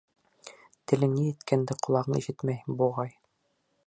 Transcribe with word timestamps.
Телең 0.91 1.11
ни 1.17 1.25
әйткәнде 1.33 1.77
ҡолағың 1.87 2.17
ишетмәй, 2.21 2.65
буғай. 2.81 3.13